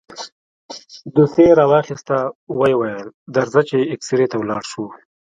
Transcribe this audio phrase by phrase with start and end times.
[1.15, 2.17] دوسيه يې راواخيسته
[2.59, 4.85] ويې ويل درځه چې اكسرې ته ولاړ شو.